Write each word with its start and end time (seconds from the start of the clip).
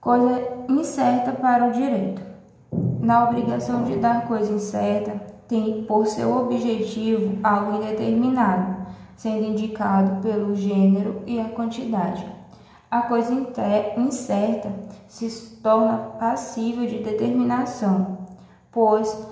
Coisa 0.00 0.40
incerta 0.66 1.32
para 1.32 1.66
o 1.66 1.72
direito. 1.72 2.22
Na 3.00 3.24
obrigação 3.24 3.84
de 3.84 3.96
dar 3.96 4.26
coisa 4.26 4.50
incerta, 4.50 5.20
tem 5.46 5.84
por 5.84 6.06
seu 6.06 6.34
objetivo 6.38 7.38
algo 7.42 7.76
indeterminado, 7.76 8.76
sendo 9.14 9.44
indicado 9.44 10.22
pelo 10.22 10.56
gênero 10.56 11.22
e 11.26 11.38
a 11.38 11.50
quantidade. 11.50 12.24
A 12.90 13.02
coisa 13.02 13.34
incerta 13.98 14.72
se 15.06 15.56
torna 15.56 15.98
passível 16.18 16.86
de 16.86 17.00
determinação, 17.00 18.26
pois 18.72 19.28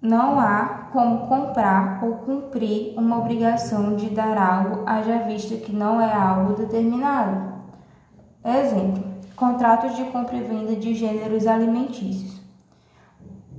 não 0.00 0.40
há 0.40 0.88
como 0.90 1.26
comprar 1.26 2.02
ou 2.02 2.16
cumprir 2.16 2.98
uma 2.98 3.18
obrigação 3.18 3.94
de 3.94 4.08
dar 4.08 4.38
algo, 4.38 4.84
haja 4.86 5.18
vista 5.18 5.54
que 5.56 5.72
não 5.72 6.00
é 6.00 6.12
algo 6.12 6.54
determinado. 6.54 7.52
Exemplo: 8.44 9.11
contratos 9.42 9.96
de 9.96 10.04
compra 10.04 10.36
e 10.36 10.42
venda 10.44 10.76
de 10.76 10.94
gêneros 10.94 11.48
alimentícios. 11.48 12.40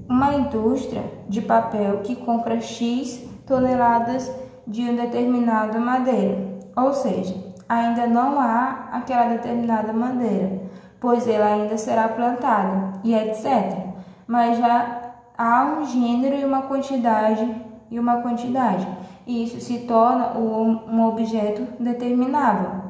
Uma 0.07 0.33
indústria 0.33 1.03
de 1.27 1.41
papel 1.41 1.97
que 2.03 2.15
compra 2.15 2.61
X 2.61 3.21
toneladas 3.45 4.31
de 4.65 4.81
uma 4.83 4.93
determinada 4.93 5.77
madeira, 5.81 6.37
ou 6.73 6.93
seja, 6.93 7.35
ainda 7.67 8.07
não 8.07 8.39
há 8.39 8.91
aquela 8.93 9.25
determinada 9.25 9.91
madeira, 9.91 10.61
pois 11.01 11.27
ela 11.27 11.47
ainda 11.47 11.77
será 11.77 12.07
plantada 12.07 13.01
e 13.03 13.13
etc. 13.13 13.85
Mas 14.25 14.57
já 14.57 15.15
há 15.37 15.65
um 15.65 15.83
gênero 15.83 16.37
e 16.37 16.45
uma 16.45 16.61
quantidade 16.61 17.45
e 17.91 17.99
uma 17.99 18.21
quantidade, 18.21 18.87
e 19.27 19.43
isso 19.43 19.59
se 19.59 19.79
torna 19.79 20.37
um 20.37 21.05
objeto 21.05 21.67
determinável. 21.77 22.83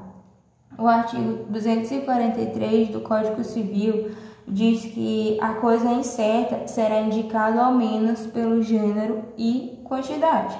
O 0.77 0.87
artigo 0.87 1.45
243 1.49 2.89
do 2.89 3.01
Código 3.01 3.43
Civil 3.43 4.11
diz 4.47 4.83
que 4.85 5.37
a 5.39 5.53
coisa 5.53 5.89
incerta 5.91 6.67
será 6.67 7.01
indicada 7.01 7.63
ao 7.63 7.73
menos 7.73 8.25
pelo 8.27 8.61
gênero 8.61 9.23
e 9.37 9.79
quantidade. 9.83 10.57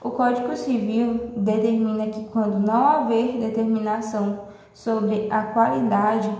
O 0.00 0.10
Código 0.10 0.56
Civil 0.56 1.32
determina 1.36 2.06
que 2.06 2.24
quando 2.24 2.58
não 2.58 2.86
haver 2.86 3.38
determinação 3.38 4.40
sobre 4.72 5.28
a 5.30 5.42
qualidade, 5.42 6.30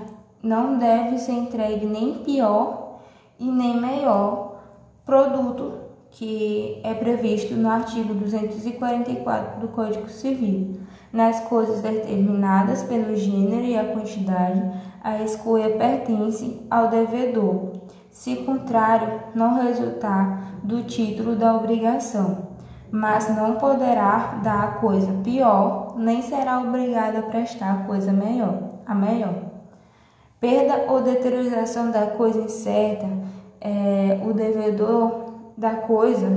não 0.43 0.79
deve 0.79 1.19
ser 1.19 1.33
entregue 1.33 1.87
nem 1.87 2.15
pior 2.25 2.99
e 3.39 3.45
nem 3.45 3.81
melhor 3.81 4.57
produto 5.05 5.82
que 6.13 6.79
é 6.85 6.93
previsto 6.95 7.55
no 7.55 7.69
artigo 7.69 8.15
244 8.15 9.61
do 9.61 9.69
Código 9.69 10.09
Civil. 10.09 10.81
Nas 11.13 11.41
coisas 11.41 11.81
determinadas 11.81 12.83
pelo 12.85 13.15
gênero 13.17 13.65
e 13.65 13.77
a 13.77 13.85
quantidade, 13.93 14.63
a 15.03 15.23
escolha 15.23 15.77
pertence 15.77 16.61
ao 16.71 16.89
devedor, 16.89 17.73
se 18.11 18.37
contrário, 18.37 19.21
não 19.35 19.63
resultar 19.63 20.61
do 20.63 20.83
título 20.85 21.35
da 21.35 21.57
obrigação, 21.57 22.49
mas 22.91 23.35
não 23.35 23.57
poderá 23.57 24.41
dar 24.43 24.65
a 24.65 24.73
coisa 24.73 25.13
pior, 25.25 25.95
nem 25.99 26.23
será 26.23 26.61
obrigado 26.61 27.17
a 27.17 27.23
prestar 27.23 27.73
a 27.73 27.85
coisa 27.85 28.13
melhor, 28.13 28.59
a 28.87 28.95
melhor. 28.95 29.35
Perda 30.39 30.93
ou 30.93 31.03
deterioração 31.03 31.91
da 31.91 32.07
coisa 32.07 32.41
incerta 32.41 33.09
é, 33.61 34.21
o 34.25 34.33
devedor 34.33 35.32
da 35.57 35.75
coisa 35.77 36.29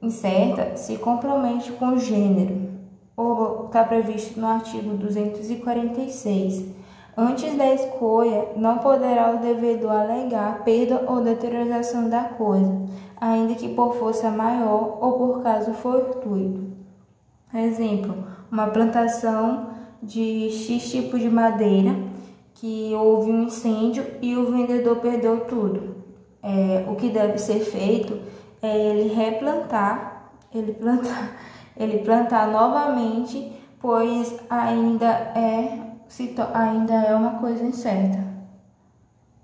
incerta 0.00 0.76
se 0.76 0.96
compromete 0.96 1.72
com 1.72 1.88
o 1.88 1.98
gênero, 1.98 2.68
ou 3.16 3.66
está 3.66 3.84
previsto 3.84 4.40
no 4.40 4.46
artigo 4.46 4.96
246. 4.96 6.76
Antes 7.16 7.56
da 7.56 7.74
escolha, 7.74 8.50
não 8.56 8.78
poderá 8.78 9.34
o 9.34 9.38
devedor 9.38 9.90
alegar 9.90 10.62
perda 10.62 11.04
ou 11.08 11.20
deterioração 11.20 12.08
da 12.08 12.24
coisa, 12.24 12.80
ainda 13.20 13.54
que 13.54 13.74
por 13.74 13.94
força 13.96 14.30
maior 14.30 14.98
ou 15.00 15.12
por 15.14 15.42
caso 15.42 15.72
fortuito. 15.72 16.62
Exemplo: 17.52 18.14
uma 18.52 18.68
plantação 18.68 19.70
de 20.00 20.48
X 20.50 20.92
tipo 20.92 21.18
de 21.18 21.28
madeira 21.28 21.96
que 22.54 22.94
houve 22.94 23.32
um 23.32 23.44
incêndio 23.44 24.06
e 24.22 24.36
o 24.36 24.52
vendedor 24.52 24.96
perdeu 24.96 25.40
tudo 25.46 25.98
é, 26.42 26.84
o 26.88 26.94
que 26.96 27.10
deve 27.10 27.38
ser 27.38 27.60
feito 27.60 28.20
é 28.62 28.76
ele 28.76 29.14
replantar, 29.14 30.30
ele 30.54 30.72
plantar, 30.72 31.36
ele 31.76 31.98
plantar 31.98 32.48
novamente, 32.48 33.52
pois 33.80 34.34
ainda 34.48 35.06
é, 35.06 35.78
ainda 36.54 36.94
é 36.94 37.14
uma 37.14 37.38
coisa 37.38 37.64
incerta. 37.64 38.37